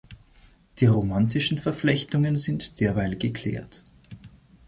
[0.79, 3.83] Die romantischen Verflechtungen sind derweil geklärt.